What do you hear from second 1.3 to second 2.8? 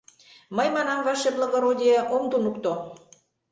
благородие, ом туныкто.